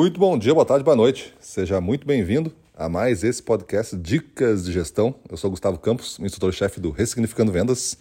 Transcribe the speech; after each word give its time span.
Muito 0.00 0.18
bom 0.18 0.38
dia, 0.38 0.54
boa 0.54 0.64
tarde, 0.64 0.82
boa 0.82 0.96
noite. 0.96 1.34
Seja 1.38 1.78
muito 1.78 2.06
bem-vindo 2.06 2.50
a 2.74 2.88
mais 2.88 3.22
esse 3.22 3.42
podcast 3.42 3.94
Dicas 3.94 4.64
de 4.64 4.72
Gestão. 4.72 5.14
Eu 5.28 5.36
sou 5.36 5.50
Gustavo 5.50 5.78
Campos, 5.78 6.18
instrutor-chefe 6.18 6.80
do 6.80 6.90
Ressignificando 6.90 7.52
Vendas. 7.52 7.98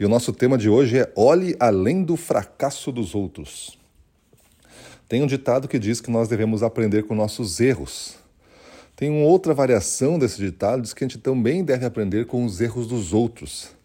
E 0.00 0.06
o 0.06 0.08
nosso 0.08 0.32
tema 0.32 0.56
de 0.56 0.70
hoje 0.70 0.96
é 0.96 1.12
Olhe 1.14 1.54
além 1.60 2.02
do 2.02 2.16
fracasso 2.16 2.90
dos 2.90 3.14
outros. 3.14 3.78
Tem 5.06 5.22
um 5.22 5.26
ditado 5.26 5.68
que 5.68 5.78
diz 5.78 6.00
que 6.00 6.10
nós 6.10 6.26
devemos 6.26 6.62
aprender 6.62 7.02
com 7.02 7.14
nossos 7.14 7.60
erros. 7.60 8.14
Tem 8.96 9.10
uma 9.10 9.26
outra 9.26 9.52
variação 9.52 10.18
desse 10.18 10.38
ditado, 10.38 10.80
diz 10.80 10.94
que 10.94 11.04
a 11.04 11.06
gente 11.06 11.18
também 11.18 11.62
deve 11.62 11.84
aprender 11.84 12.24
com 12.24 12.46
os 12.46 12.62
erros 12.62 12.86
dos 12.86 13.12
outros. 13.12 13.75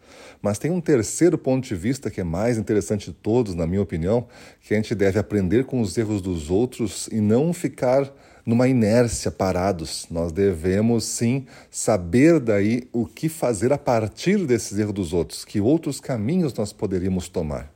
Mas 0.41 0.57
tem 0.57 0.71
um 0.71 0.81
terceiro 0.81 1.37
ponto 1.37 1.67
de 1.67 1.75
vista 1.75 2.09
que 2.09 2.19
é 2.19 2.23
mais 2.23 2.57
interessante 2.57 3.11
de 3.11 3.13
todos, 3.13 3.53
na 3.53 3.67
minha 3.67 3.81
opinião, 3.81 4.27
que 4.61 4.73
a 4.73 4.77
gente 4.77 4.95
deve 4.95 5.19
aprender 5.19 5.65
com 5.65 5.79
os 5.79 5.97
erros 5.97 6.21
dos 6.21 6.49
outros 6.49 7.07
e 7.11 7.21
não 7.21 7.53
ficar 7.53 8.11
numa 8.45 8.67
inércia 8.67 9.29
parados. 9.29 10.07
Nós 10.09 10.31
devemos 10.31 11.05
sim 11.05 11.45
saber 11.69 12.39
daí 12.39 12.87
o 12.91 13.05
que 13.05 13.29
fazer 13.29 13.71
a 13.71 13.77
partir 13.77 14.45
desses 14.45 14.79
erros 14.79 14.93
dos 14.93 15.13
outros, 15.13 15.45
que 15.45 15.61
outros 15.61 15.99
caminhos 15.99 16.53
nós 16.55 16.73
poderíamos 16.73 17.29
tomar. 17.29 17.71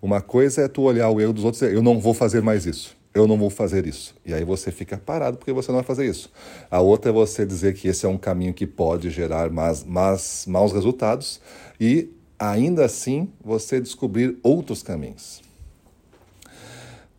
Uma 0.00 0.20
coisa 0.20 0.62
é 0.62 0.68
tu 0.68 0.82
olhar 0.82 1.08
o 1.08 1.20
erro 1.20 1.32
dos 1.32 1.44
outros 1.44 1.62
e 1.62 1.66
dizer, 1.66 1.76
eu 1.76 1.82
não 1.82 1.98
vou 1.98 2.12
fazer 2.12 2.42
mais 2.42 2.66
isso 2.66 3.01
eu 3.14 3.26
não 3.26 3.36
vou 3.36 3.50
fazer 3.50 3.86
isso. 3.86 4.14
E 4.24 4.32
aí 4.32 4.44
você 4.44 4.70
fica 4.70 4.96
parado 4.96 5.36
porque 5.36 5.52
você 5.52 5.70
não 5.70 5.78
vai 5.78 5.84
fazer 5.84 6.06
isso. 6.06 6.30
A 6.70 6.80
outra 6.80 7.10
é 7.10 7.14
você 7.14 7.44
dizer 7.44 7.74
que 7.74 7.88
esse 7.88 8.06
é 8.06 8.08
um 8.08 8.18
caminho 8.18 8.54
que 8.54 8.66
pode 8.66 9.10
gerar 9.10 9.50
mais, 9.50 9.84
mais, 9.84 10.44
maus 10.46 10.72
resultados 10.72 11.40
e 11.78 12.10
ainda 12.38 12.84
assim 12.84 13.28
você 13.44 13.80
descobrir 13.80 14.38
outros 14.42 14.82
caminhos. 14.82 15.42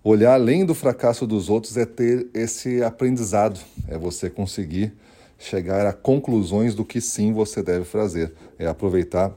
Olhar 0.04 0.34
além 0.34 0.66
do 0.66 0.76
fracasso 0.76 1.26
dos 1.26 1.50
outros 1.50 1.78
é 1.78 1.86
ter 1.86 2.28
esse 2.34 2.84
aprendizado, 2.84 3.60
é 3.88 3.98
você 3.98 4.30
conseguir 4.30 4.92
chegar 5.40 5.86
a 5.86 5.94
conclusões 5.94 6.76
do 6.76 6.84
que 6.84 7.00
sim 7.00 7.32
você 7.32 7.64
deve 7.64 7.86
fazer, 7.86 8.34
é 8.60 8.68
aproveitar 8.68 9.34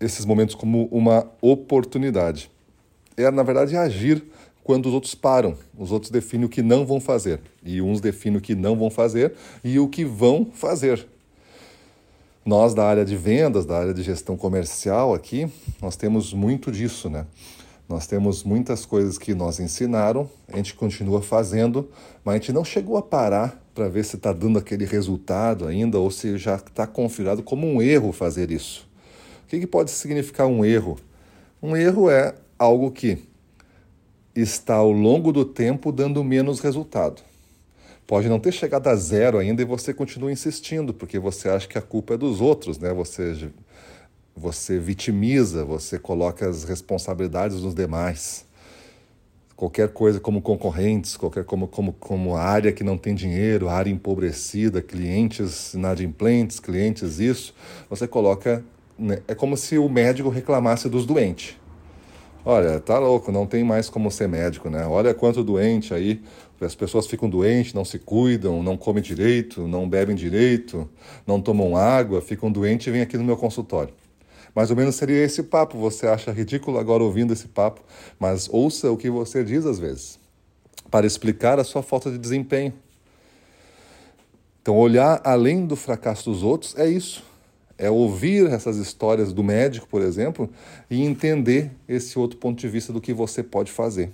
esses 0.00 0.24
momentos 0.24 0.54
como 0.54 0.86
uma 0.86 1.30
oportunidade. 1.40 2.50
É, 3.16 3.30
na 3.30 3.42
verdade, 3.42 3.76
agir 3.76 4.24
quando 4.66 4.86
os 4.86 4.94
outros 4.94 5.14
param. 5.14 5.56
Os 5.78 5.92
outros 5.92 6.10
definem 6.10 6.44
o 6.44 6.48
que 6.48 6.60
não 6.60 6.84
vão 6.84 6.98
fazer. 6.98 7.40
E 7.64 7.80
uns 7.80 8.00
definem 8.00 8.38
o 8.38 8.40
que 8.40 8.52
não 8.52 8.76
vão 8.76 8.90
fazer 8.90 9.32
e 9.62 9.78
o 9.78 9.86
que 9.86 10.04
vão 10.04 10.48
fazer. 10.52 11.06
Nós, 12.44 12.74
da 12.74 12.84
área 12.84 13.04
de 13.04 13.16
vendas, 13.16 13.64
da 13.64 13.78
área 13.78 13.94
de 13.94 14.02
gestão 14.02 14.36
comercial 14.36 15.14
aqui, 15.14 15.48
nós 15.80 15.94
temos 15.94 16.32
muito 16.32 16.72
disso, 16.72 17.08
né? 17.08 17.26
Nós 17.88 18.08
temos 18.08 18.42
muitas 18.42 18.84
coisas 18.84 19.16
que 19.16 19.34
nos 19.34 19.60
ensinaram, 19.60 20.28
a 20.52 20.56
gente 20.56 20.74
continua 20.74 21.22
fazendo, 21.22 21.88
mas 22.24 22.34
a 22.34 22.38
gente 22.38 22.52
não 22.52 22.64
chegou 22.64 22.96
a 22.96 23.02
parar 23.02 23.62
para 23.72 23.88
ver 23.88 24.04
se 24.04 24.16
está 24.16 24.32
dando 24.32 24.58
aquele 24.58 24.84
resultado 24.84 25.68
ainda 25.68 25.96
ou 25.96 26.10
se 26.10 26.36
já 26.38 26.56
está 26.56 26.88
configurado 26.88 27.40
como 27.40 27.68
um 27.68 27.80
erro 27.80 28.10
fazer 28.10 28.50
isso. 28.50 28.88
O 29.44 29.48
que, 29.48 29.60
que 29.60 29.66
pode 29.66 29.92
significar 29.92 30.48
um 30.48 30.64
erro? 30.64 30.98
Um 31.62 31.76
erro 31.76 32.10
é 32.10 32.34
algo 32.58 32.90
que 32.90 33.22
está 34.40 34.74
ao 34.74 34.92
longo 34.92 35.32
do 35.32 35.44
tempo 35.44 35.90
dando 35.90 36.22
menos 36.22 36.60
resultado. 36.60 37.22
Pode 38.06 38.28
não 38.28 38.38
ter 38.38 38.52
chegado 38.52 38.86
a 38.86 38.94
zero 38.94 39.38
ainda 39.38 39.62
e 39.62 39.64
você 39.64 39.92
continua 39.92 40.30
insistindo, 40.30 40.94
porque 40.94 41.18
você 41.18 41.48
acha 41.48 41.66
que 41.66 41.76
a 41.76 41.82
culpa 41.82 42.14
é 42.14 42.16
dos 42.16 42.40
outros, 42.40 42.78
né? 42.78 42.92
Você, 42.92 43.50
você 44.36 44.78
vitimiza, 44.78 45.64
você 45.64 45.98
coloca 45.98 46.48
as 46.48 46.62
responsabilidades 46.62 47.60
nos 47.60 47.74
demais. 47.74 48.46
Qualquer 49.56 49.88
coisa 49.88 50.20
como 50.20 50.40
concorrentes, 50.40 51.16
qualquer 51.16 51.42
como, 51.42 51.66
como, 51.66 51.94
como 51.94 52.36
área 52.36 52.70
que 52.70 52.84
não 52.84 52.96
tem 52.96 53.14
dinheiro, 53.14 53.68
área 53.68 53.90
empobrecida, 53.90 54.80
clientes 54.80 55.74
inadimplentes, 55.74 56.60
clientes 56.60 57.18
isso, 57.18 57.54
você 57.90 58.06
coloca. 58.06 58.62
Né? 58.96 59.20
É 59.26 59.34
como 59.34 59.56
se 59.56 59.78
o 59.78 59.88
médico 59.88 60.28
reclamasse 60.28 60.88
dos 60.88 61.06
doentes. 61.06 61.56
Olha, 62.48 62.78
tá 62.78 62.96
louco, 62.96 63.32
não 63.32 63.44
tem 63.44 63.64
mais 63.64 63.90
como 63.90 64.08
ser 64.08 64.28
médico, 64.28 64.70
né? 64.70 64.86
Olha 64.86 65.12
quanto 65.12 65.42
doente 65.42 65.92
aí, 65.92 66.22
as 66.60 66.76
pessoas 66.76 67.04
ficam 67.08 67.28
doentes, 67.28 67.74
não 67.74 67.84
se 67.84 67.98
cuidam, 67.98 68.62
não 68.62 68.76
comem 68.76 69.02
direito, 69.02 69.66
não 69.66 69.88
bebem 69.88 70.14
direito, 70.14 70.88
não 71.26 71.40
tomam 71.40 71.76
água, 71.76 72.22
ficam 72.22 72.48
doentes 72.48 72.86
e 72.86 72.90
vêm 72.92 73.00
aqui 73.00 73.18
no 73.18 73.24
meu 73.24 73.36
consultório. 73.36 73.92
Mais 74.54 74.70
ou 74.70 74.76
menos 74.76 74.94
seria 74.94 75.24
esse 75.24 75.42
papo. 75.42 75.76
Você 75.78 76.06
acha 76.06 76.30
ridículo 76.30 76.78
agora 76.78 77.02
ouvindo 77.02 77.32
esse 77.32 77.48
papo, 77.48 77.80
mas 78.16 78.48
ouça 78.48 78.92
o 78.92 78.96
que 78.96 79.10
você 79.10 79.42
diz 79.42 79.66
às 79.66 79.80
vezes, 79.80 80.16
para 80.88 81.04
explicar 81.04 81.58
a 81.58 81.64
sua 81.64 81.82
falta 81.82 82.12
de 82.12 82.16
desempenho. 82.16 82.72
Então, 84.62 84.76
olhar 84.76 85.20
além 85.24 85.66
do 85.66 85.74
fracasso 85.74 86.30
dos 86.30 86.44
outros 86.44 86.78
é 86.78 86.88
isso 86.88 87.24
é 87.78 87.90
ouvir 87.90 88.46
essas 88.46 88.76
histórias 88.76 89.32
do 89.32 89.42
médico, 89.44 89.86
por 89.86 90.02
exemplo, 90.02 90.48
e 90.90 91.02
entender 91.02 91.70
esse 91.88 92.18
outro 92.18 92.38
ponto 92.38 92.58
de 92.58 92.68
vista 92.68 92.92
do 92.92 93.00
que 93.00 93.12
você 93.12 93.42
pode 93.42 93.70
fazer. 93.70 94.10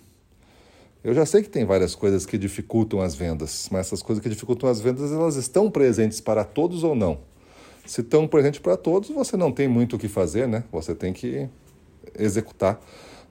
Eu 1.04 1.14
já 1.14 1.26
sei 1.26 1.42
que 1.42 1.48
tem 1.48 1.64
várias 1.64 1.94
coisas 1.94 2.24
que 2.24 2.38
dificultam 2.38 3.00
as 3.00 3.14
vendas, 3.14 3.68
mas 3.70 3.86
essas 3.86 4.02
coisas 4.02 4.22
que 4.22 4.28
dificultam 4.28 4.68
as 4.68 4.80
vendas, 4.80 5.10
elas 5.10 5.36
estão 5.36 5.70
presentes 5.70 6.20
para 6.20 6.44
todos 6.44 6.84
ou 6.84 6.94
não? 6.94 7.18
Se 7.84 8.00
estão 8.00 8.28
presentes 8.28 8.60
para 8.60 8.76
todos, 8.76 9.10
você 9.10 9.36
não 9.36 9.50
tem 9.50 9.66
muito 9.66 9.96
o 9.96 9.98
que 9.98 10.06
fazer, 10.06 10.46
né? 10.46 10.62
Você 10.70 10.94
tem 10.94 11.12
que 11.12 11.48
executar 12.16 12.80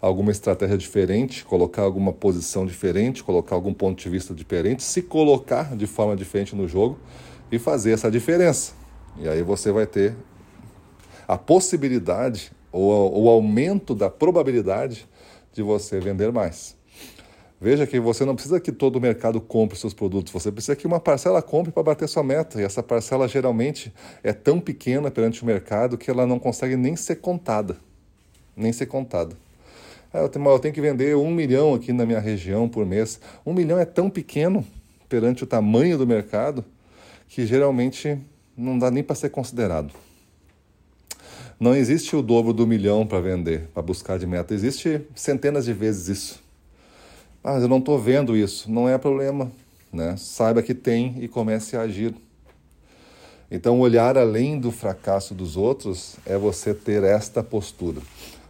alguma 0.01 0.31
estratégia 0.31 0.77
diferente, 0.77 1.45
colocar 1.45 1.83
alguma 1.83 2.11
posição 2.11 2.65
diferente, 2.65 3.23
colocar 3.23 3.55
algum 3.55 3.73
ponto 3.73 4.01
de 4.01 4.09
vista 4.09 4.33
diferente, 4.33 4.83
se 4.83 5.01
colocar 5.01 5.75
de 5.75 5.87
forma 5.87 6.15
diferente 6.15 6.55
no 6.55 6.67
jogo 6.67 6.99
e 7.49 7.59
fazer 7.59 7.91
essa 7.91 8.11
diferença. 8.11 8.80
E 9.17 9.27
aí 9.27 9.41
você 9.41 9.71
vai 9.71 9.85
ter 9.85 10.15
a 11.27 11.37
possibilidade 11.37 12.51
ou 12.71 13.23
o 13.23 13.29
aumento 13.29 13.93
da 13.93 14.09
probabilidade 14.09 15.07
de 15.53 15.61
você 15.61 15.99
vender 15.99 16.31
mais. 16.31 16.75
Veja 17.59 17.85
que 17.85 17.99
você 17.99 18.25
não 18.25 18.33
precisa 18.33 18.59
que 18.59 18.71
todo 18.71 18.95
o 18.95 18.99
mercado 18.99 19.39
compre 19.39 19.77
seus 19.77 19.93
produtos, 19.93 20.33
você 20.33 20.51
precisa 20.51 20.75
que 20.75 20.87
uma 20.87 20.99
parcela 20.99 21.43
compre 21.43 21.71
para 21.71 21.83
bater 21.83 22.09
sua 22.09 22.23
meta. 22.23 22.59
E 22.59 22.63
essa 22.63 22.81
parcela 22.81 23.27
geralmente 23.27 23.93
é 24.23 24.33
tão 24.33 24.59
pequena 24.59 25.11
perante 25.11 25.43
o 25.43 25.45
mercado 25.45 25.95
que 25.95 26.09
ela 26.09 26.25
não 26.25 26.39
consegue 26.39 26.75
nem 26.75 26.95
ser 26.95 27.17
contada. 27.17 27.77
Nem 28.55 28.73
ser 28.73 28.87
contada. 28.87 29.35
Tenho, 30.31 30.49
eu 30.49 30.59
tenho 30.59 30.73
que 30.73 30.81
vender 30.81 31.15
um 31.15 31.29
milhão 31.29 31.75
aqui 31.75 31.93
na 31.93 32.05
minha 32.05 32.19
região 32.19 32.67
por 32.67 32.83
mês. 32.85 33.19
Um 33.45 33.53
milhão 33.53 33.77
é 33.77 33.85
tão 33.85 34.09
pequeno 34.09 34.65
perante 35.07 35.43
o 35.43 35.47
tamanho 35.47 35.97
do 35.99 36.07
mercado 36.07 36.65
que 37.27 37.45
geralmente 37.45 38.19
não 38.57 38.77
dá 38.77 38.91
nem 38.91 39.03
para 39.03 39.15
ser 39.15 39.29
considerado. 39.29 39.93
Não 41.59 41.75
existe 41.75 42.15
o 42.15 42.21
dobro 42.21 42.53
do 42.53 42.65
milhão 42.65 43.05
para 43.05 43.19
vender, 43.19 43.67
para 43.73 43.83
buscar 43.83 44.17
de 44.17 44.25
meta. 44.25 44.53
Existe 44.53 45.01
centenas 45.13 45.65
de 45.65 45.73
vezes 45.73 46.07
isso. 46.07 46.43
Ah, 47.43 47.59
eu 47.59 47.67
não 47.67 47.77
estou 47.77 47.99
vendo 47.99 48.35
isso. 48.35 48.71
Não 48.71 48.89
é 48.89 48.97
problema. 48.97 49.51
Né? 49.93 50.15
Saiba 50.17 50.63
que 50.63 50.73
tem 50.73 51.15
e 51.19 51.27
comece 51.27 51.75
a 51.75 51.81
agir. 51.81 52.15
Então, 53.49 53.79
olhar 53.79 54.17
além 54.17 54.59
do 54.59 54.71
fracasso 54.71 55.35
dos 55.35 55.57
outros 55.57 56.15
é 56.25 56.37
você 56.37 56.73
ter 56.73 57.03
esta 57.03 57.43
postura. 57.43 58.01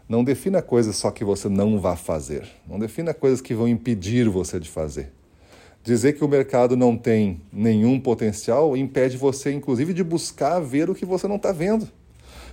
Não 0.08 0.24
defina 0.24 0.62
coisas 0.62 0.96
só 0.96 1.10
que 1.10 1.24
você 1.26 1.50
não 1.50 1.80
vá 1.80 1.96
fazer. 1.96 2.48
Não 2.68 2.78
defina 2.78 3.14
coisas 3.14 3.42
que 3.42 3.54
vão 3.54 3.68
impedir 3.68 4.30
você 4.30 4.60
de 4.60 4.70
fazer. 4.70 5.12
Dizer 5.84 6.14
que 6.14 6.24
o 6.24 6.28
mercado 6.28 6.78
não 6.78 6.96
tem 6.96 7.42
nenhum 7.52 8.00
potencial 8.00 8.78
impede 8.78 9.18
você, 9.18 9.52
inclusive, 9.52 9.94
de 9.94 10.04
buscar 10.04 10.60
ver 10.60 10.90
o 10.90 10.96
que 10.96 11.06
você 11.06 11.28
não 11.28 11.38
está 11.38 11.52
vendo. 11.52 11.88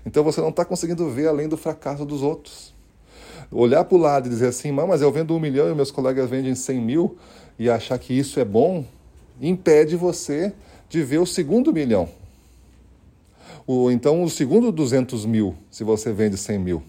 Então 0.06 0.24
você 0.24 0.40
não 0.40 0.48
está 0.48 0.64
conseguindo 0.64 1.08
ver 1.10 1.28
além 1.28 1.48
do 1.48 1.56
fracasso 1.56 2.06
dos 2.06 2.22
outros. 2.22 2.74
Olhar 3.50 3.84
para 3.84 3.96
o 3.96 4.00
lado 4.00 4.26
e 4.26 4.30
dizer 4.30 4.48
assim, 4.48 4.72
mas 4.72 5.02
eu 5.02 5.12
vendo 5.12 5.34
um 5.34 5.40
milhão 5.40 5.70
e 5.70 5.74
meus 5.74 5.90
colegas 5.90 6.28
vendem 6.28 6.54
100 6.54 6.80
mil 6.80 7.18
e 7.58 7.68
achar 7.68 7.98
que 7.98 8.12
isso 8.12 8.40
é 8.40 8.44
bom, 8.44 8.84
impede 9.40 9.96
você 9.96 10.52
de 10.88 11.02
ver 11.02 11.18
o 11.18 11.26
segundo 11.26 11.72
milhão. 11.72 12.08
O, 13.66 13.90
então, 13.90 14.22
o 14.22 14.30
segundo 14.30 14.72
200 14.72 15.26
mil, 15.26 15.54
se 15.70 15.84
você 15.84 16.12
vende 16.12 16.38
100 16.38 16.58
mil. 16.58 16.82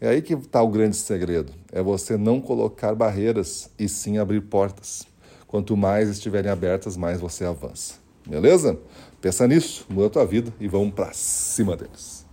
É 0.00 0.10
aí 0.10 0.22
que 0.22 0.34
está 0.34 0.62
o 0.62 0.68
grande 0.68 0.96
segredo. 0.96 1.52
É 1.72 1.82
você 1.82 2.16
não 2.16 2.40
colocar 2.40 2.94
barreiras 2.94 3.68
e 3.76 3.88
sim 3.88 4.18
abrir 4.18 4.42
portas. 4.42 5.04
Quanto 5.48 5.76
mais 5.76 6.10
estiverem 6.10 6.50
abertas, 6.50 6.96
mais 6.96 7.18
você 7.18 7.44
avança. 7.44 7.94
Beleza? 8.24 8.78
Pensa 9.20 9.48
nisso, 9.48 9.86
muda 9.88 10.06
a 10.06 10.10
tua 10.10 10.26
vida 10.26 10.52
e 10.60 10.68
vamos 10.68 10.92
para 10.94 11.12
cima 11.14 11.74
deles. 11.74 12.27